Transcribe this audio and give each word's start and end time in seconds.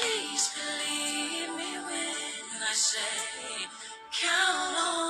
Please 0.00 0.50
believe 0.54 1.56
me 1.56 1.78
when 1.84 2.62
I 2.62 2.72
say, 2.72 3.66
count 4.12 4.78
on. 4.78 5.07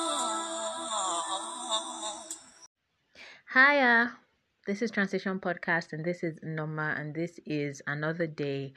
Hiya, 3.55 4.13
this 4.67 4.83
is 4.83 4.91
Transition 4.91 5.41
Podcast, 5.41 5.95
and 5.95 6.05
this 6.05 6.23
is 6.23 6.39
Noma, 6.43 6.95
and 6.99 7.15
this 7.15 7.41
is 7.47 7.81
another 7.87 8.27
day 8.27 8.75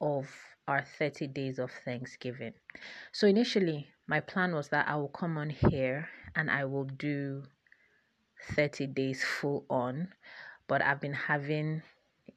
of 0.00 0.26
our 0.66 0.80
30 0.80 1.26
days 1.26 1.58
of 1.58 1.70
Thanksgiving. 1.84 2.54
So, 3.12 3.26
initially, 3.26 3.88
my 4.06 4.20
plan 4.20 4.54
was 4.54 4.68
that 4.68 4.88
I 4.88 4.96
will 4.96 5.12
come 5.12 5.36
on 5.36 5.50
here 5.50 6.08
and 6.34 6.50
I 6.50 6.64
will 6.64 6.86
do 6.86 7.42
30 8.56 8.86
days 8.86 9.22
full 9.22 9.66
on, 9.68 10.08
but 10.68 10.80
I've 10.80 11.02
been 11.02 11.12
having 11.12 11.82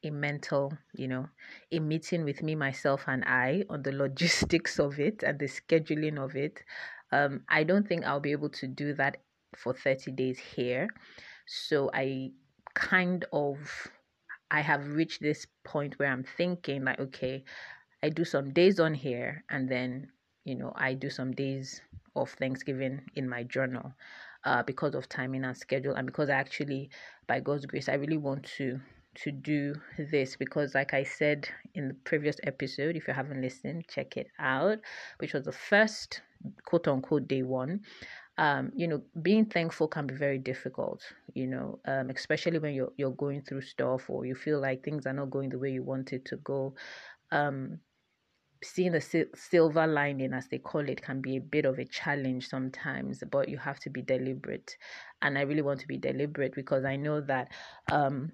a 0.02 0.10
mental, 0.10 0.76
you 0.92 1.08
know, 1.08 1.30
a 1.72 1.78
meeting 1.78 2.22
with 2.22 2.42
me, 2.42 2.54
myself, 2.54 3.04
and 3.06 3.24
I 3.24 3.64
on 3.70 3.82
the 3.82 3.92
logistics 4.04 4.78
of 4.78 5.00
it 5.00 5.22
and 5.22 5.38
the 5.38 5.46
scheduling 5.46 6.22
of 6.22 6.36
it. 6.36 6.62
Um, 7.12 7.44
I 7.48 7.64
don't 7.64 7.88
think 7.88 8.04
I'll 8.04 8.20
be 8.20 8.32
able 8.32 8.50
to 8.50 8.66
do 8.66 8.92
that 8.92 9.22
for 9.56 9.72
30 9.72 10.10
days 10.12 10.38
here. 10.38 10.88
So 11.48 11.90
I 11.94 12.32
kind 12.74 13.24
of 13.32 13.88
I 14.50 14.60
have 14.60 14.86
reached 14.86 15.22
this 15.22 15.46
point 15.64 15.98
where 15.98 16.12
I'm 16.12 16.22
thinking 16.22 16.84
like 16.84 17.00
okay, 17.00 17.42
I 18.02 18.10
do 18.10 18.24
some 18.24 18.52
days 18.52 18.78
on 18.78 18.92
here 18.92 19.44
and 19.48 19.66
then 19.66 20.08
you 20.44 20.54
know 20.54 20.74
I 20.76 20.92
do 20.92 21.08
some 21.08 21.32
days 21.32 21.80
of 22.14 22.30
Thanksgiving 22.32 23.00
in 23.16 23.26
my 23.28 23.44
journal 23.44 23.94
uh, 24.44 24.62
because 24.62 24.94
of 24.94 25.08
timing 25.08 25.44
and 25.44 25.56
schedule 25.56 25.94
and 25.94 26.06
because 26.06 26.28
I 26.28 26.34
actually 26.34 26.90
by 27.26 27.40
God's 27.40 27.64
grace 27.64 27.88
I 27.88 27.94
really 27.94 28.18
want 28.18 28.44
to 28.58 28.78
to 29.22 29.32
do 29.32 29.74
this. 29.98 30.36
Because 30.36 30.74
like 30.74 30.92
I 30.92 31.02
said 31.02 31.48
in 31.74 31.88
the 31.88 31.94
previous 31.94 32.36
episode 32.44 32.94
if 32.94 33.08
you 33.08 33.14
haven't 33.14 33.40
listened 33.40 33.86
check 33.88 34.18
it 34.18 34.28
out 34.38 34.80
which 35.18 35.32
was 35.32 35.44
the 35.44 35.52
first 35.52 36.20
quote 36.66 36.86
unquote 36.88 37.26
day 37.26 37.42
one 37.42 37.80
um, 38.38 38.70
you 38.74 38.86
know, 38.88 39.02
being 39.22 39.46
thankful 39.46 39.88
can 39.88 40.06
be 40.06 40.14
very 40.14 40.38
difficult, 40.38 41.02
you 41.34 41.46
know, 41.48 41.80
um, 41.86 42.10
especially 42.10 42.58
when 42.60 42.72
you're 42.74 42.92
you're 42.96 43.10
going 43.10 43.42
through 43.42 43.62
stuff 43.62 44.08
or 44.08 44.24
you 44.24 44.34
feel 44.36 44.60
like 44.60 44.84
things 44.84 45.06
are 45.06 45.12
not 45.12 45.30
going 45.30 45.50
the 45.50 45.58
way 45.58 45.70
you 45.72 45.82
want 45.82 46.12
it 46.12 46.24
to 46.26 46.36
go. 46.38 46.74
Um, 47.32 47.80
seeing 48.62 48.92
the 48.92 49.00
sil- 49.02 49.34
silver 49.34 49.86
lining, 49.86 50.32
as 50.32 50.48
they 50.48 50.58
call 50.58 50.88
it, 50.88 51.02
can 51.02 51.20
be 51.20 51.36
a 51.36 51.40
bit 51.40 51.64
of 51.64 51.78
a 51.78 51.84
challenge 51.84 52.48
sometimes, 52.48 53.22
but 53.30 53.48
you 53.48 53.58
have 53.58 53.80
to 53.80 53.90
be 53.90 54.02
deliberate. 54.02 54.76
And 55.22 55.38
I 55.38 55.42
really 55.42 55.62
want 55.62 55.80
to 55.80 55.86
be 55.88 55.98
deliberate 55.98 56.54
because 56.54 56.84
I 56.84 56.96
know 56.96 57.20
that, 57.22 57.48
um, 57.90 58.32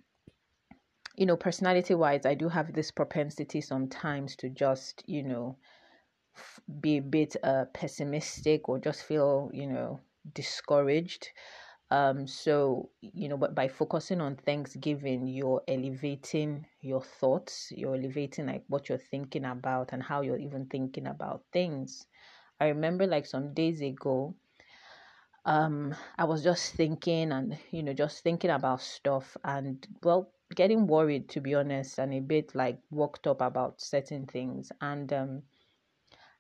you 1.17 1.27
know, 1.27 1.37
personality 1.37 1.95
wise, 1.95 2.27
I 2.27 2.35
do 2.35 2.49
have 2.49 2.73
this 2.73 2.91
propensity 2.91 3.61
sometimes 3.61 4.37
to 4.37 4.49
just, 4.51 5.03
you 5.07 5.23
know, 5.23 5.59
be 6.81 6.99
a 6.99 7.03
bit 7.03 7.37
uh, 7.43 7.67
pessimistic 7.73 8.69
or 8.69 8.79
just 8.79 9.05
feel, 9.05 9.51
you 9.53 9.67
know, 9.67 10.01
discouraged. 10.35 11.29
Um, 11.91 12.27
so, 12.27 12.91
you 13.01 13.29
know, 13.29 13.37
but 13.37 13.55
by 13.55 13.69
focusing 13.69 14.21
on 14.21 14.37
Thanksgiving, 14.37 15.29
you're 15.29 15.63
elevating 15.69 16.67
your 16.81 17.03
thoughts, 17.03 17.73
you're 17.77 17.95
elevating 17.95 18.47
like 18.47 18.65
what 18.69 18.89
you're 18.89 18.99
thinking 18.99 19.45
about 19.45 19.93
and 19.93 20.03
how 20.03 20.23
you're 20.23 20.39
even 20.39 20.67
thinking 20.67 21.07
about 21.07 21.43
things. 21.53 22.07
I 22.61 22.69
remember 22.69 23.07
like 23.07 23.27
some 23.27 23.53
days 23.55 23.81
ago, 23.81 24.35
um, 25.45 25.95
I 26.19 26.25
was 26.25 26.43
just 26.43 26.75
thinking 26.75 27.31
and, 27.33 27.59
you 27.71 27.83
know, 27.83 27.93
just 27.93 28.23
thinking 28.23 28.51
about 28.51 28.81
stuff 28.81 29.37
and, 29.45 29.87
well, 30.03 30.31
getting 30.55 30.87
worried 30.87 31.29
to 31.31 31.41
be 31.41 31.55
honest 31.55 31.99
and 31.99 32.15
a 32.15 32.21
bit 32.21 32.55
like 32.55 32.79
worked 32.91 33.27
up 33.27 33.41
about 33.41 33.81
certain 33.81 34.27
things. 34.27 34.73
And, 34.81 35.13
um, 35.13 35.43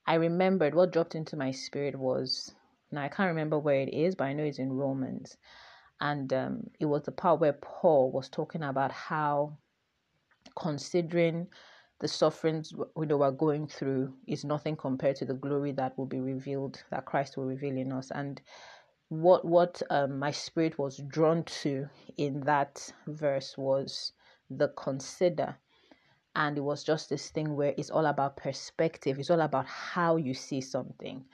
I 0.06 0.15
remembered 0.15 0.75
what 0.75 0.92
dropped 0.92 1.15
into 1.15 1.37
my 1.37 1.50
spirit 1.50 1.97
was 1.97 2.54
now 2.91 3.03
I 3.03 3.09
can't 3.09 3.28
remember 3.28 3.59
where 3.59 3.81
it 3.81 3.92
is, 3.92 4.15
but 4.15 4.25
I 4.25 4.32
know 4.32 4.44
it's 4.44 4.59
in 4.59 4.72
Romans, 4.72 5.37
and 6.00 6.32
um, 6.32 6.70
it 6.78 6.87
was 6.87 7.03
the 7.03 7.12
part 7.12 7.41
where 7.41 7.54
Paul 7.54 8.12
was 8.12 8.28
talking 8.28 8.62
about 8.62 8.93
how 8.93 9.56
considering 10.56 11.48
the 12.00 12.09
sufferings 12.09 12.72
we 12.94 13.06
know 13.06 13.16
we're 13.16 13.31
going 13.31 13.66
through 13.66 14.12
is 14.26 14.44
nothing 14.44 14.76
compared 14.76 15.16
to 15.16 15.25
the 15.25 15.34
glory 15.34 15.72
that 15.72 15.97
will 15.97 16.06
be 16.06 16.20
revealed 16.20 16.82
that 16.91 17.06
Christ 17.06 17.37
will 17.37 17.47
reveal 17.47 17.76
in 17.76 17.93
us, 17.93 18.10
and 18.10 18.41
what 19.09 19.44
what 19.44 19.82
um, 19.91 20.19
my 20.19 20.31
spirit 20.31 20.78
was 20.78 20.98
drawn 21.09 21.44
to 21.44 21.88
in 22.16 22.41
that 22.41 22.93
verse 23.06 23.56
was 23.56 24.12
the 24.50 24.69
consider 24.69 25.56
and 26.37 26.59
it 26.59 26.62
was 26.62 26.84
just 26.84 27.11
this 27.11 27.28
thing 27.31 27.55
where 27.56 27.75
it's 27.78 27.91
all 27.91 28.06
about 28.06 28.37
perspective. 28.37 29.19
It's 29.19 29.31
all 29.31 29.41
about 29.41 29.67
how 29.67 30.17
you 30.17 30.34
see 30.34 30.61
something. 30.61 31.25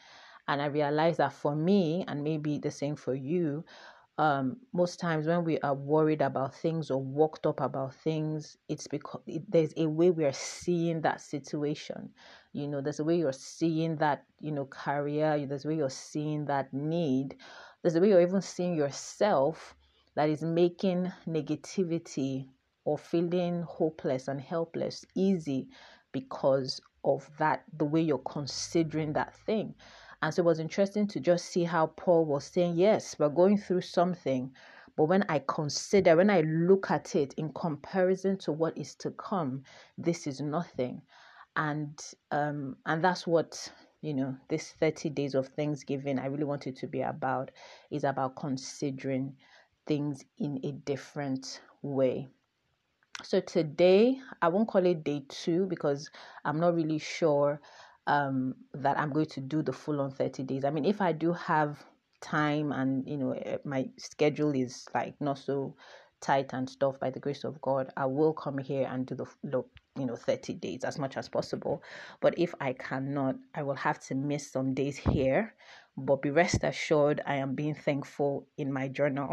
And 0.49 0.61
i 0.61 0.67
realized 0.67 1.19
that 1.19 1.33
for 1.33 1.55
me 1.55 2.05
and 2.09 2.25
maybe 2.25 2.59
the 2.59 2.73
same 2.73 2.97
for 2.97 3.15
you 3.15 3.65
um, 4.19 4.59
most 4.75 5.01
times 5.01 5.27
when 5.27 5.45
we 5.45 5.59
are 5.61 5.73
worried 5.73 6.21
about 6.21 6.55
things 6.55 6.91
or 6.91 7.03
worked 7.03 7.47
up 7.47 7.61
about 7.61 7.95
things 7.95 8.59
it's 8.69 8.87
because 8.87 9.23
it, 9.27 9.51
there's 9.51 9.73
a 9.79 9.89
way 9.89 10.11
we 10.11 10.25
are 10.27 10.33
seeing 10.33 11.01
that 11.03 11.23
situation. 11.23 12.11
You 12.53 12.69
know 12.69 12.83
there's 12.83 13.01
a 13.01 13.05
way 13.05 13.17
you're 13.17 13.33
seeing 13.33 13.97
that 13.97 14.25
you 14.41 14.53
know 14.53 14.67
career 14.67 15.47
there's 15.49 15.65
a 15.65 15.69
way 15.69 15.77
you're 15.77 15.89
seeing 15.89 16.45
that 16.47 16.75
need 16.75 17.37
there's 17.81 17.95
a 17.95 18.01
way 18.01 18.09
you're 18.09 18.21
even 18.21 18.43
seeing 18.43 18.75
yourself 18.77 19.75
that 20.17 20.29
is 20.29 20.43
making 20.43 21.11
negativity 21.27 22.49
or 22.85 22.99
feeling 22.99 23.63
hopeless 23.63 24.29
and 24.29 24.41
helpless 24.41 25.05
easy 25.15 25.69
because 26.13 26.81
of 27.05 27.31
that, 27.39 27.65
the 27.77 27.85
way 27.85 28.01
you're 28.01 28.19
considering 28.19 29.13
that 29.13 29.35
thing. 29.35 29.75
And 30.23 30.35
so 30.35 30.43
it 30.43 30.47
was 30.47 30.61
interesting 30.61 31.07
to 31.09 31.21
just 31.21 31.47
see 31.47 31.65
how 31.65 31.89
Paul 31.89 32.27
was 32.27 32.45
saying, 32.45 32.77
Yes, 32.77 33.19
we're 33.19 33.29
going 33.29 33.59
through 33.59 33.83
something. 33.83 34.53
But 34.97 35.05
when 35.05 35.25
I 35.29 35.43
consider, 35.47 36.17
when 36.17 36.29
I 36.31 36.43
look 36.43 36.91
at 36.91 37.15
it 37.17 37.33
in 37.35 37.53
comparison 37.53 38.37
to 38.39 38.53
what 38.53 38.77
is 38.77 38.95
to 38.97 39.11
come, 39.13 39.63
this 39.97 40.27
is 40.27 40.41
nothing. 40.41 41.01
And 41.57 41.99
um, 42.31 42.77
and 42.85 43.03
that's 43.03 43.27
what 43.27 43.73
you 44.03 44.15
know 44.15 44.37
this 44.49 44.73
30 44.73 45.11
days 45.11 45.35
of 45.35 45.49
thanksgiving 45.49 46.19
i 46.19 46.27
really 46.27 46.45
want 46.45 46.67
it 46.67 46.77
to 46.77 46.87
be 46.87 47.03
about 47.03 47.51
is 47.91 48.05
about 48.05 48.35
considering 48.35 49.37
things 49.87 50.25
in 50.39 50.59
a 50.65 50.73
different 50.73 51.61
way 51.83 52.29
so 53.23 53.41
today 53.41 54.19
i 54.43 54.49
won't 54.49 54.69
call 54.69 54.85
it 54.85 55.05
day 55.05 55.23
two 55.29 55.67
because 55.67 56.11
i'm 56.45 56.59
not 56.61 56.75
really 56.75 56.99
sure 56.99 57.61
um, 58.07 58.55
that 58.75 58.99
i'm 58.99 59.13
going 59.13 59.27
to 59.27 59.41
do 59.41 59.63
the 59.63 59.73
full 59.73 60.01
on 60.01 60.11
30 60.11 60.43
days. 60.43 60.65
I 60.65 60.71
mean 60.71 60.85
if 60.85 61.01
i 61.01 61.13
do 61.13 61.33
have 61.33 61.85
time 62.21 62.73
and 62.73 63.07
you 63.09 63.17
know 63.17 63.33
eh, 63.33 63.59
my 63.65 63.89
schedule 63.97 64.55
is 64.55 64.87
like 64.95 65.15
not 65.21 65.39
so 65.39 65.75
tight 66.21 66.51
and 66.53 66.69
stuff 66.69 67.01
by 67.01 67.09
the 67.09 67.19
grace 67.19 67.45
of 67.45 67.59
god 67.63 67.91
i 67.97 68.05
will 68.05 68.35
come 68.35 68.59
here 68.59 68.87
and 68.91 69.07
do 69.07 69.15
the, 69.15 69.65
you 69.99 70.07
know 70.07 70.17
30 70.17 70.55
days 70.55 70.85
as 70.85 70.99
much 70.99 71.17
as 71.17 71.29
possible. 71.29 71.83
But 72.21 72.39
if 72.39 72.55
i 72.61 72.73
cannot 72.73 73.37
i 73.55 73.63
will 73.63 73.75
have 73.77 74.01
to 74.07 74.15
miss 74.15 74.51
some 74.51 74.75
days 74.75 74.97
here 74.97 75.55
but 75.97 76.23
be 76.23 76.31
rest 76.31 76.65
assured 76.65 77.21
i 77.27 77.37
am 77.37 77.55
being 77.55 77.75
thankful 77.75 78.47
in 78.57 78.73
my 78.73 78.89
journal. 78.89 79.29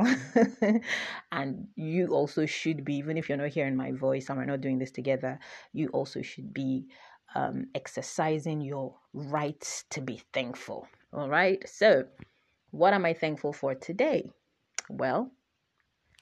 And 1.31 1.68
you 1.75 2.07
also 2.07 2.45
should 2.45 2.83
be 2.83 2.95
even 2.95 3.18
if 3.18 3.30
you're 3.30 3.38
not 3.38 3.50
hearing 3.50 3.75
my 3.75 3.92
voice 3.92 4.30
and 4.30 4.38
we're 4.38 4.45
not 4.45 4.62
doing 4.62 4.80
this 4.80 4.92
together 4.92 5.39
you 5.74 5.88
also 5.89 6.21
should 6.21 6.54
be 6.54 6.88
um, 7.36 7.68
exercising 7.75 8.62
your 8.62 8.95
rights 9.13 9.83
to 9.92 10.01
be 10.01 10.21
thankful. 10.33 10.88
All 11.13 11.30
right? 11.30 11.62
So 11.68 12.06
what 12.71 12.94
am 12.94 13.06
i 13.06 13.13
thankful 13.13 13.53
for 13.53 13.75
today? 13.75 14.30
Well 14.89 15.31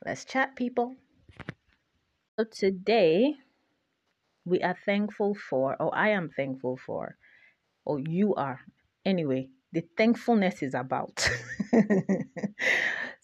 let's 0.06 0.26
chat 0.26 0.56
people. 0.56 0.96
So 2.38 2.46
today 2.52 3.36
we 4.46 4.62
are 4.62 4.78
thankful 4.86 5.34
for 5.34 5.76
or 5.82 5.94
i 5.96 6.10
am 6.10 6.30
thankful 6.30 6.78
for 6.78 7.18
or 7.84 8.00
you 8.00 8.36
are 8.36 8.60
anyway 9.04 9.50
the 9.72 9.84
thankfulness 9.98 10.62
is 10.64 10.74
about. 10.74 11.28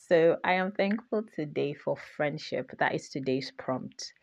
so 0.10 0.38
I 0.44 0.54
am 0.54 0.72
thankful 0.72 1.24
today 1.36 1.74
for 1.74 1.96
friendship. 2.18 2.72
That 2.80 2.94
is 2.96 3.10
today's 3.10 3.52
prompt 3.58 4.14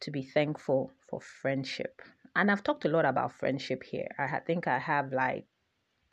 to 0.00 0.10
be 0.10 0.22
thankful 0.22 0.92
for 1.08 1.20
friendship. 1.20 2.00
And 2.36 2.50
I've 2.50 2.62
talked 2.62 2.84
a 2.84 2.88
lot 2.88 3.04
about 3.04 3.32
friendship 3.32 3.82
here. 3.82 4.08
I 4.18 4.38
think 4.46 4.68
I 4.68 4.78
have 4.78 5.12
like 5.12 5.46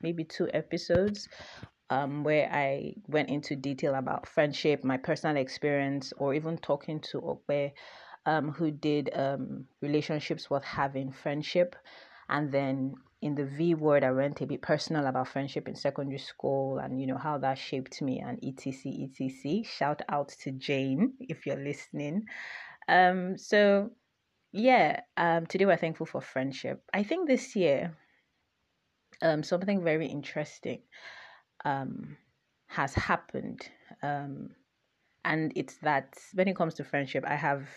maybe 0.02 0.24
two 0.24 0.48
episodes 0.54 1.28
um, 1.90 2.24
where 2.24 2.50
I 2.52 2.96
went 3.08 3.30
into 3.30 3.56
detail 3.56 3.96
about 3.96 4.28
friendship, 4.28 4.84
my 4.84 4.98
personal 4.98 5.38
experience, 5.38 6.14
or 6.18 6.34
even 6.34 6.58
talking 6.58 7.00
to 7.12 7.22
Okwe, 7.22 7.74
um, 8.26 8.52
who 8.52 8.72
did 8.72 9.12
um, 9.14 9.66
relationships 9.82 10.50
worth 10.50 10.64
having, 10.64 11.12
friendship. 11.12 11.76
And 12.28 12.52
then 12.52 12.96
in 13.26 13.34
the 13.34 13.46
V 13.46 13.74
word, 13.74 14.04
I 14.04 14.12
went 14.12 14.42
a 14.42 14.46
bit 14.46 14.62
personal 14.62 15.08
about 15.08 15.28
friendship 15.28 15.68
in 15.68 15.76
secondary 15.76 16.20
school 16.20 16.78
and, 16.78 17.02
you 17.02 17.08
know, 17.08 17.18
how 17.18 17.40
that 17.40 17.58
shaped 17.58 18.00
me 18.00 18.20
and 18.20 18.38
etc, 18.46 18.94
etc. 19.04 19.64
Shout 19.64 20.04
out 20.08 20.30
to 20.44 20.52
Jane 20.52 21.14
if 21.20 21.48
you're 21.48 21.64
listening. 21.64 22.28
Um, 22.88 23.36
so, 23.36 23.90
yeah, 24.52 25.00
um, 25.18 25.48
today 25.48 25.66
we're 25.66 25.76
thankful 25.76 26.06
for 26.06 26.22
friendship. 26.22 26.84
I 26.94 27.02
think 27.02 27.28
this 27.28 27.56
year, 27.56 27.98
um, 29.24 29.42
something 29.42 29.84
very 29.84 30.06
interesting 30.06 30.84
um, 31.66 32.18
has 32.68 32.94
happened. 32.94 33.68
Um, 34.04 34.52
and 35.24 35.52
it's 35.56 35.78
that 35.78 36.14
when 36.36 36.48
it 36.48 36.56
comes 36.56 36.76
to 36.76 36.84
friendship, 36.84 37.24
I 37.28 37.36
have, 37.36 37.68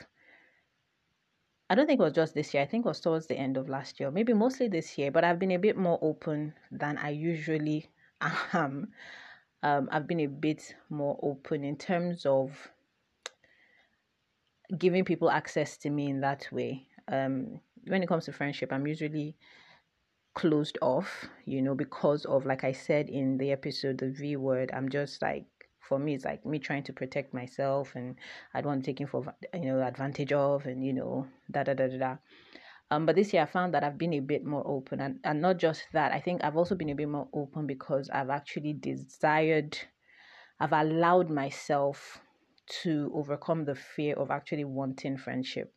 I 1.71 1.75
don't 1.75 1.87
think 1.87 2.01
it 2.01 2.03
was 2.03 2.15
just 2.15 2.35
this 2.35 2.55
year, 2.55 2.63
I 2.63 2.67
think 2.67 2.87
it 2.87 2.89
was 2.89 3.01
towards 3.01 3.27
the 3.27 3.37
end 3.37 3.57
of 3.57 3.69
last 3.69 4.01
year, 4.01 4.11
maybe 4.11 4.33
mostly 4.33 4.69
this 4.69 4.97
year, 4.97 5.11
but 5.11 5.23
I've 5.23 5.39
been 5.39 5.51
a 5.53 5.59
bit 5.59 5.77
more 5.77 5.99
open 6.01 6.55
than 6.71 6.97
I 6.97 7.11
usually 7.11 7.91
am. 8.53 8.89
Um, 9.63 9.89
I've 9.93 10.07
been 10.07 10.21
a 10.21 10.27
bit 10.27 10.75
more 10.89 11.19
open 11.23 11.65
in 11.65 11.77
terms 11.77 12.25
of 12.25 12.71
giving 14.77 15.05
people 15.05 15.31
access 15.31 15.77
to 15.79 15.91
me 15.91 16.09
in 16.09 16.21
that 16.21 16.49
way. 16.53 16.87
Um, 17.09 17.61
when 17.87 18.03
it 18.03 18.09
comes 18.09 18.27
to 18.27 18.33
friendship, 18.33 18.73
I'm 18.73 18.87
usually 18.87 19.37
closed 20.35 20.79
off, 20.81 21.27
you 21.45 21.61
know, 21.61 21.75
because 21.75 22.25
of, 22.25 22.47
like 22.47 22.65
I 22.65 22.73
said 22.73 23.09
in 23.09 23.39
the 23.39 23.51
episode, 23.51 23.99
the 23.99 24.11
V 24.11 24.37
word, 24.37 24.71
I'm 24.73 24.89
just 24.89 25.21
like, 25.21 25.47
for 25.89 25.99
me, 25.99 26.15
it's 26.15 26.25
like 26.25 26.45
me 26.45 26.59
trying 26.59 26.83
to 26.85 26.93
protect 26.93 27.33
myself 27.33 27.97
and 27.97 28.17
I 28.55 28.61
don't 28.61 28.73
want 28.73 28.85
to 28.85 28.91
take 28.91 29.01
him 29.01 29.09
for, 29.09 29.35
you 29.55 29.61
know, 29.61 29.83
advantage 29.83 30.33
of 30.33 30.67
and, 30.67 30.85
you 30.85 30.93
know, 30.93 31.27
da 31.51 31.63
da 31.65 31.75
da 31.75 31.89
da 31.89 31.99
da. 31.99 32.17
Um, 32.91 33.07
but 33.07 33.17
this 33.17 33.33
year 33.33 33.43
I 33.43 33.47
found 33.47 33.75
that 33.75 33.85
I've 33.85 33.99
been 33.99 34.15
a 34.15 34.21
bit 34.21 34.45
more 34.45 34.67
open 34.67 35.01
and, 35.01 35.19
and 35.25 35.41
not 35.41 35.59
just 35.59 35.83
that, 35.93 36.13
I 36.13 36.21
think 36.21 36.45
I've 36.45 36.57
also 36.57 36.75
been 36.75 36.91
a 36.91 36.95
bit 36.95 37.09
more 37.09 37.29
open 37.33 37.67
because 37.67 38.09
I've 38.11 38.31
actually 38.31 38.75
desired, 38.75 39.79
I've 40.61 40.73
allowed 40.73 41.31
myself 41.31 42.21
to 42.83 43.11
overcome 43.15 43.65
the 43.65 43.75
fear 43.75 44.15
of 44.15 44.31
actually 44.31 44.65
wanting 44.65 45.17
friendship. 45.17 45.73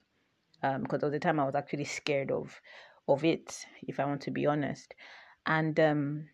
Um, 0.63 0.83
because 0.83 1.03
at 1.03 1.11
the 1.11 1.19
time 1.19 1.39
I 1.39 1.45
was 1.45 1.55
actually 1.55 1.85
scared 1.85 2.29
of 2.29 2.61
of 3.07 3.23
it, 3.23 3.65
if 3.81 3.99
I 3.99 4.05
want 4.05 4.21
to 4.21 4.31
be 4.31 4.45
honest. 4.45 4.93
And 5.45 5.79
um, 5.79 6.29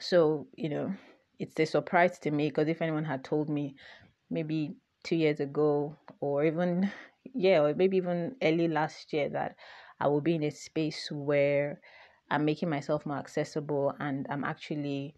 so, 0.00 0.46
you 0.56 0.68
know, 0.68 0.94
it's 1.38 1.58
a 1.60 1.66
surprise 1.66 2.18
to 2.20 2.30
me 2.30 2.48
because 2.48 2.68
if 2.68 2.82
anyone 2.82 3.04
had 3.04 3.24
told 3.24 3.48
me 3.48 3.76
maybe 4.30 4.76
two 5.04 5.16
years 5.16 5.40
ago 5.40 5.96
or 6.20 6.44
even, 6.44 6.90
yeah, 7.34 7.60
or 7.60 7.74
maybe 7.74 7.96
even 7.96 8.36
early 8.42 8.68
last 8.68 9.12
year 9.12 9.28
that 9.30 9.56
I 10.00 10.08
will 10.08 10.20
be 10.20 10.34
in 10.34 10.44
a 10.44 10.50
space 10.50 11.08
where 11.10 11.80
I'm 12.30 12.44
making 12.44 12.68
myself 12.68 13.06
more 13.06 13.18
accessible 13.18 13.94
and 13.98 14.26
I'm 14.30 14.44
actually 14.44 15.14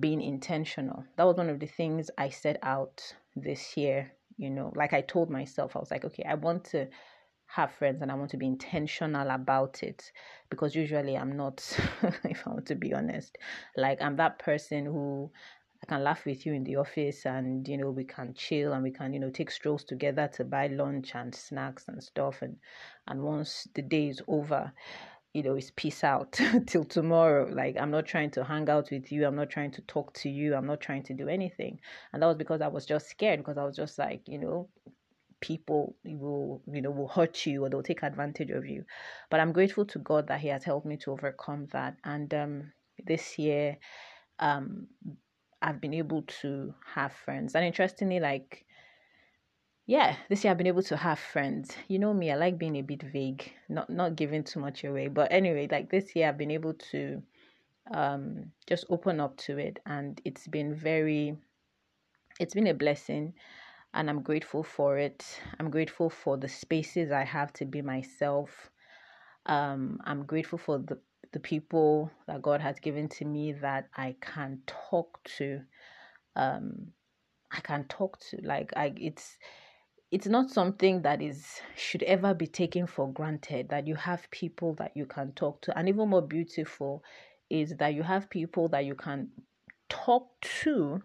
being 0.00 0.20
intentional. 0.20 1.04
That 1.16 1.24
was 1.24 1.36
one 1.36 1.48
of 1.50 1.60
the 1.60 1.66
things 1.66 2.10
I 2.18 2.30
set 2.30 2.58
out 2.62 3.02
this 3.36 3.76
year. 3.76 4.12
You 4.36 4.50
know, 4.50 4.72
like 4.76 4.92
I 4.92 5.00
told 5.00 5.30
myself, 5.30 5.74
I 5.74 5.80
was 5.80 5.90
like, 5.90 6.04
okay, 6.04 6.24
I 6.28 6.34
want 6.34 6.64
to 6.66 6.88
have 7.48 7.72
friends 7.72 8.02
and 8.02 8.12
I 8.12 8.14
want 8.14 8.30
to 8.30 8.36
be 8.36 8.46
intentional 8.46 9.30
about 9.30 9.82
it 9.82 10.12
because 10.50 10.74
usually 10.74 11.16
I'm 11.16 11.36
not, 11.36 11.58
if 12.24 12.46
I 12.46 12.50
want 12.50 12.66
to 12.66 12.74
be 12.74 12.92
honest. 12.92 13.36
Like, 13.76 14.00
I'm 14.02 14.16
that 14.16 14.38
person 14.38 14.84
who 14.84 15.30
I 15.82 15.86
can 15.86 16.04
laugh 16.04 16.26
with 16.26 16.44
you 16.44 16.52
in 16.52 16.64
the 16.64 16.76
office 16.76 17.24
and, 17.24 17.66
you 17.66 17.78
know, 17.78 17.90
we 17.90 18.04
can 18.04 18.34
chill 18.34 18.74
and 18.74 18.82
we 18.82 18.90
can, 18.90 19.14
you 19.14 19.20
know, 19.20 19.30
take 19.30 19.50
strolls 19.50 19.84
together 19.84 20.28
to 20.34 20.44
buy 20.44 20.66
lunch 20.66 21.14
and 21.14 21.34
snacks 21.34 21.86
and 21.88 22.02
stuff. 22.02 22.42
And, 22.42 22.56
and 23.06 23.22
once 23.22 23.66
the 23.74 23.82
day 23.82 24.08
is 24.08 24.20
over, 24.28 24.72
you 25.32 25.42
know, 25.42 25.54
it's 25.54 25.72
peace 25.74 26.04
out 26.04 26.38
till 26.66 26.84
tomorrow. 26.84 27.48
Like, 27.50 27.76
I'm 27.78 27.90
not 27.90 28.06
trying 28.06 28.30
to 28.32 28.44
hang 28.44 28.68
out 28.68 28.90
with 28.90 29.10
you. 29.10 29.26
I'm 29.26 29.36
not 29.36 29.50
trying 29.50 29.70
to 29.72 29.82
talk 29.82 30.12
to 30.14 30.28
you. 30.28 30.54
I'm 30.54 30.66
not 30.66 30.80
trying 30.80 31.04
to 31.04 31.14
do 31.14 31.28
anything. 31.28 31.80
And 32.12 32.22
that 32.22 32.26
was 32.26 32.36
because 32.36 32.60
I 32.60 32.68
was 32.68 32.84
just 32.84 33.08
scared 33.08 33.40
because 33.40 33.56
I 33.56 33.64
was 33.64 33.76
just 33.76 33.98
like, 33.98 34.22
you 34.26 34.38
know, 34.38 34.68
people 35.40 35.94
will 36.04 36.62
you 36.72 36.82
know 36.82 36.90
will 36.90 37.08
hurt 37.08 37.46
you 37.46 37.64
or 37.64 37.68
they'll 37.70 37.82
take 37.82 38.02
advantage 38.02 38.50
of 38.50 38.66
you. 38.66 38.84
But 39.30 39.40
i'm 39.40 39.52
grateful 39.52 39.84
to 39.86 39.98
god 39.98 40.28
that 40.28 40.40
he 40.40 40.48
has 40.48 40.64
helped 40.64 40.86
me 40.86 40.96
to 40.98 41.12
overcome 41.12 41.66
that. 41.72 41.96
And 42.04 42.32
um 42.34 42.72
this 43.06 43.38
year 43.38 43.78
um 44.38 44.86
i've 45.62 45.80
been 45.80 45.94
able 45.94 46.22
to 46.40 46.74
have 46.94 47.12
friends. 47.12 47.54
And 47.54 47.64
interestingly 47.64 48.20
like 48.20 48.64
yeah 49.86 50.16
this 50.28 50.44
year 50.44 50.50
i've 50.50 50.58
been 50.58 50.66
able 50.66 50.82
to 50.82 50.96
have 50.96 51.18
friends. 51.18 51.70
You 51.88 51.98
know 51.98 52.12
me 52.14 52.30
i 52.32 52.34
like 52.36 52.58
being 52.58 52.76
a 52.76 52.82
bit 52.82 53.02
vague 53.02 53.52
not 53.68 53.88
not 53.90 54.16
giving 54.16 54.44
too 54.44 54.60
much 54.60 54.84
away. 54.84 55.08
But 55.08 55.32
anyway 55.32 55.68
like 55.70 55.90
this 55.90 56.14
year 56.14 56.28
i've 56.28 56.38
been 56.38 56.50
able 56.50 56.74
to 56.92 57.22
um 57.92 58.52
just 58.66 58.84
open 58.90 59.20
up 59.20 59.36
to 59.38 59.58
it. 59.58 59.78
And 59.86 60.20
it's 60.24 60.46
been 60.46 60.74
very 60.74 61.36
it's 62.40 62.54
been 62.54 62.66
a 62.68 62.74
blessing 62.74 63.34
and 63.94 64.10
I'm 64.10 64.22
grateful 64.22 64.62
for 64.64 64.98
it. 64.98 65.24
I'm 65.60 65.70
grateful 65.70 66.10
for 66.10 66.36
the 66.36 66.48
spaces 66.48 67.12
I 67.12 67.24
have 67.24 67.52
to 67.54 67.64
be 67.66 67.82
myself. 67.82 68.70
Um, 69.46 70.00
I'm 70.04 70.24
grateful 70.26 70.58
for 70.58 70.78
the 70.78 70.98
the 71.32 71.40
people 71.40 72.10
that 72.28 72.42
God 72.42 72.60
has 72.60 72.80
given 72.80 73.08
to 73.10 73.24
me 73.24 73.52
that 73.52 73.88
I 73.96 74.16
can 74.20 74.60
talk 74.66 75.22
to. 75.38 75.60
Um, 76.36 76.88
I 77.52 77.60
can 77.60 77.84
talk 77.88 78.18
to 78.30 78.38
like 78.42 78.72
I 78.76 78.92
it's 78.96 79.38
it's 80.10 80.26
not 80.26 80.50
something 80.50 81.02
that 81.02 81.22
is 81.22 81.60
should 81.76 82.02
ever 82.04 82.34
be 82.34 82.46
taken 82.46 82.86
for 82.86 83.12
granted 83.12 83.68
that 83.70 83.86
you 83.86 83.94
have 83.96 84.30
people 84.30 84.74
that 84.76 84.92
you 84.96 85.06
can 85.06 85.32
talk 85.32 85.60
to 85.62 85.78
and 85.78 85.88
even 85.88 86.08
more 86.08 86.22
beautiful 86.22 87.04
is 87.50 87.76
that 87.78 87.94
you 87.94 88.02
have 88.02 88.30
people 88.30 88.68
that 88.68 88.84
you 88.86 88.94
can 88.94 89.28
talk 89.90 90.28
to 90.40 91.02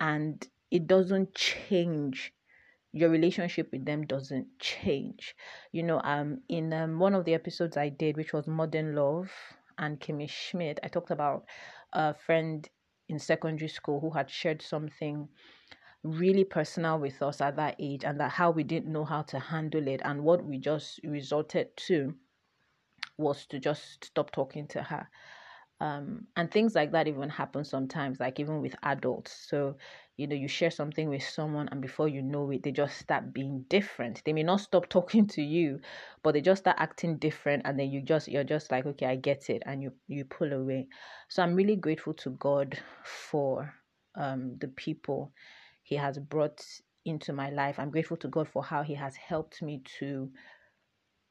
and 0.00 0.48
it 0.70 0.86
doesn't 0.86 1.34
change. 1.34 2.32
Your 2.92 3.10
relationship 3.10 3.70
with 3.72 3.84
them 3.86 4.06
doesn't 4.06 4.58
change. 4.58 5.36
You 5.72 5.82
know 5.84 6.00
um 6.04 6.42
in 6.48 6.72
um, 6.72 6.98
one 6.98 7.14
of 7.14 7.24
the 7.24 7.34
episodes 7.34 7.76
i 7.76 7.88
did 7.90 8.16
which 8.16 8.32
was 8.32 8.46
modern 8.46 8.94
love 8.94 9.30
and 9.78 10.00
kimmy 10.00 10.28
schmidt 10.28 10.80
i 10.82 10.88
talked 10.88 11.10
about 11.10 11.44
a 11.92 12.14
friend 12.14 12.68
in 13.08 13.18
secondary 13.18 13.68
school 13.68 14.00
who 14.00 14.10
had 14.10 14.30
shared 14.30 14.62
something 14.62 15.28
really 16.04 16.44
personal 16.44 16.98
with 16.98 17.22
us 17.22 17.40
at 17.40 17.56
that 17.56 17.76
age 17.78 18.04
and 18.04 18.20
that 18.20 18.32
how 18.32 18.50
we 18.50 18.64
didn't 18.64 18.92
know 18.92 19.04
how 19.04 19.22
to 19.22 19.38
handle 19.38 19.86
it 19.88 20.00
and 20.04 20.22
what 20.24 20.44
we 20.44 20.58
just 20.58 21.00
resorted 21.04 21.76
to 21.76 22.14
was 23.18 23.46
to 23.46 23.58
just 23.58 24.04
stop 24.04 24.30
talking 24.30 24.66
to 24.68 24.82
her 24.84 25.08
um, 25.80 26.26
and 26.36 26.50
things 26.50 26.74
like 26.74 26.90
that 26.92 27.06
even 27.06 27.28
happen 27.28 27.64
sometimes 27.64 28.18
like 28.18 28.40
even 28.40 28.60
with 28.60 28.74
adults. 28.82 29.46
So 29.48 29.76
you 30.16 30.26
know 30.26 30.34
you 30.34 30.48
share 30.48 30.70
something 30.72 31.08
with 31.08 31.22
someone 31.22 31.68
and 31.70 31.80
before 31.80 32.08
you 32.08 32.22
know 32.22 32.50
it 32.50 32.64
they 32.64 32.72
just 32.72 32.98
start 32.98 33.32
being 33.32 33.64
different. 33.68 34.22
They 34.24 34.32
may 34.32 34.42
not 34.42 34.60
stop 34.60 34.88
talking 34.90 35.26
to 35.28 35.42
you 35.42 35.80
but 36.22 36.32
they 36.34 36.40
just 36.40 36.62
start 36.62 36.76
acting 36.80 37.18
different 37.18 37.62
and 37.64 37.78
then 37.78 37.90
you 37.90 38.02
just 38.02 38.28
you're 38.28 38.44
just 38.44 38.70
like 38.72 38.86
okay 38.86 39.06
i 39.06 39.16
get 39.16 39.48
it 39.50 39.62
and 39.66 39.82
you 39.82 39.92
you 40.08 40.24
pull 40.24 40.52
away. 40.52 40.88
So 41.28 41.42
i'm 41.42 41.54
really 41.54 41.76
grateful 41.76 42.14
to 42.14 42.30
god 42.30 42.78
for 43.04 43.72
um 44.16 44.56
the 44.58 44.68
people 44.68 45.32
he 45.82 45.94
has 45.96 46.18
brought 46.18 46.62
into 47.04 47.32
my 47.32 47.48
life. 47.50 47.78
I'm 47.78 47.90
grateful 47.90 48.16
to 48.18 48.28
god 48.28 48.48
for 48.48 48.62
how 48.64 48.82
he 48.82 48.94
has 48.94 49.16
helped 49.16 49.62
me 49.62 49.82
to 50.00 50.30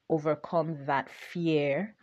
overcome 0.09 0.85
that 0.85 1.09
fear 1.09 1.95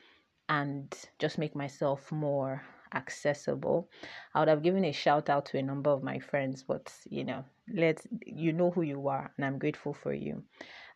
and 0.49 0.95
just 1.19 1.39
make 1.39 1.55
myself 1.55 2.13
more 2.13 2.63
accessible. 2.95 3.89
I 4.35 4.41
would 4.41 4.49
have 4.49 4.63
given 4.63 4.85
a 4.85 4.93
shout 4.93 5.29
out 5.29 5.47
to 5.47 5.59
a 5.59 5.63
number 5.63 5.91
of 5.91 6.03
my 6.03 6.19
friends, 6.19 6.63
but 6.63 6.93
you 7.09 7.25
know, 7.25 7.45
let's 7.73 8.07
you 8.25 8.53
know 8.53 8.71
who 8.71 8.83
you 8.83 9.09
are, 9.09 9.33
and 9.37 9.45
I'm 9.45 9.59
grateful 9.59 9.95
for 9.95 10.13
you. 10.13 10.43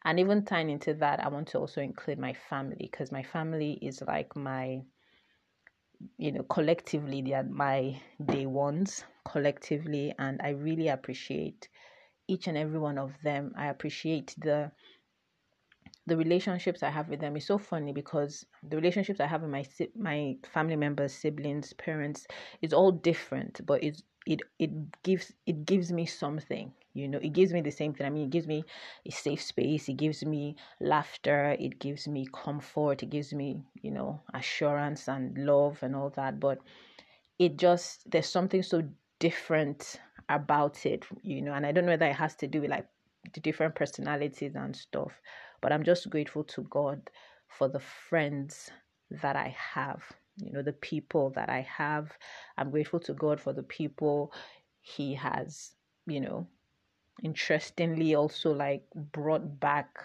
And 0.05 0.21
even 0.21 0.45
tying 0.45 0.71
into 0.71 0.95
that, 0.95 1.25
I 1.25 1.29
want 1.29 1.49
to 1.49 1.59
also 1.59 1.81
include 1.81 2.19
my 2.19 2.33
family 2.33 2.89
because 2.91 3.11
my 3.11 3.23
family 3.23 3.79
is 3.83 4.01
like 4.07 4.37
my, 4.37 4.83
you 6.17 6.33
know, 6.33 6.45
collectively 6.45 7.23
they 7.23 7.35
are 7.35 7.43
my 7.43 8.01
day 8.25 8.47
ones 8.47 9.05
collectively, 9.25 10.15
and 10.19 10.41
I 10.43 10.51
really 10.51 10.89
appreciate 10.89 11.69
each 12.29 12.47
and 12.47 12.57
every 12.57 12.79
one 12.79 12.99
of 12.99 13.13
them. 13.23 13.53
I 13.57 13.69
appreciate 13.69 14.35
the 14.39 14.71
the 16.09 16.17
relationships 16.17 16.83
I 16.83 16.91
have 16.91 17.09
with 17.09 17.21
them 17.21 17.37
is 17.37 17.47
so 17.47 17.59
funny 17.59 17.93
because 17.93 18.47
the 18.69 18.77
relationships 18.77 19.21
I 19.21 19.27
have 19.27 19.43
with 19.43 19.51
my 19.51 19.65
my 19.97 20.37
family 20.53 20.77
members, 20.77 21.13
siblings, 21.13 21.73
parents 21.75 22.27
is 22.63 22.73
all 22.73 22.93
different, 22.93 23.61
but 23.67 23.83
it's 23.83 24.03
it 24.27 24.41
it 24.59 24.71
gives 25.03 25.33
it 25.47 25.65
gives 25.65 25.93
me 25.93 26.07
something 26.07 26.73
you 26.95 27.07
know? 27.07 27.19
It 27.19 27.33
gives 27.33 27.53
me 27.53 27.61
the 27.61 27.71
same 27.71 27.95
thing. 27.95 28.07
I 28.07 28.11
mean 28.11 28.25
it 28.25 28.31
gives 28.31 28.49
me 28.49 28.65
a 29.07 29.11
safe 29.13 29.41
space. 29.43 29.89
It 29.89 29.97
gives 29.99 30.25
me 30.25 30.57
laughter. 30.81 31.57
It 31.59 31.79
gives 31.79 32.09
me 32.09 32.27
comfort. 32.33 33.03
It 33.05 33.11
gives 33.11 33.33
me 33.33 33.65
you 33.83 33.93
know 33.93 34.21
assurance 34.35 35.09
and 35.09 35.39
love 35.47 35.79
and 35.83 35.95
all 35.95 36.11
that. 36.17 36.41
But 36.41 36.59
it 37.39 37.57
just 37.57 38.11
there's 38.11 38.29
something 38.29 38.63
so 38.63 38.83
different 39.19 40.01
about 40.29 40.85
it, 40.85 41.05
you 41.23 41.41
know, 41.43 41.53
and 41.55 41.65
I 41.65 41.73
don't 41.73 41.87
know 41.87 41.93
whether 41.93 42.07
it 42.07 42.17
has 42.17 42.35
to 42.37 42.47
do 42.47 42.61
with 42.61 42.71
like 42.71 42.87
the 43.35 43.41
different 43.41 43.75
personalities 43.75 44.55
and 44.55 44.75
stuff, 44.75 45.13
but 45.61 45.73
I'm 45.73 45.85
just 45.85 46.11
grateful 46.11 46.45
to 46.45 46.63
God 46.65 47.11
for 47.49 47.69
the 47.69 47.81
friends 47.81 48.71
that 49.11 49.37
I 49.37 49.55
have, 49.75 50.03
you 50.39 50.53
know, 50.53 50.63
the 50.63 50.73
people 50.75 51.31
that 51.31 51.49
I 51.51 51.63
have. 51.63 52.13
I'm 52.59 52.71
grateful 52.71 53.01
to 53.01 53.15
God 53.15 53.41
for 53.41 53.53
the 53.53 53.63
people 53.63 54.33
He 54.81 55.15
has, 55.15 55.73
you 56.07 56.21
know, 56.21 56.47
interestingly 57.23 58.15
also 58.15 58.53
like 58.53 58.85
brought 59.13 59.61
back 59.61 59.99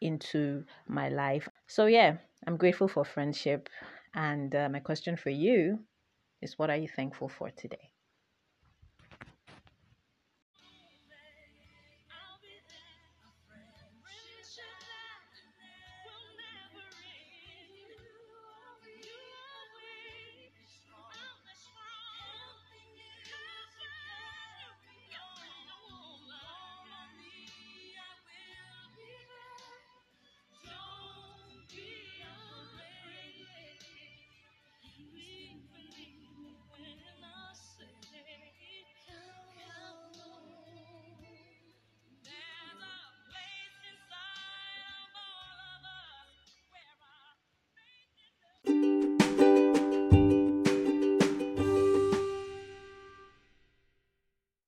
into 0.00 0.64
my 0.88 1.08
life. 1.10 1.48
So, 1.68 1.86
yeah, 1.86 2.18
I'm 2.46 2.56
grateful 2.56 2.88
for 2.88 3.04
friendship. 3.04 3.68
And 4.14 4.54
uh, 4.54 4.68
my 4.70 4.80
question 4.80 5.16
for 5.16 5.30
you 5.30 5.80
is 6.42 6.58
what 6.58 6.70
are 6.70 6.76
you 6.76 6.88
thankful 6.88 7.28
for 7.30 7.50
today? 7.50 7.93